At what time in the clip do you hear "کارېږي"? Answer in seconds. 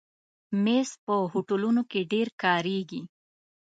2.43-3.01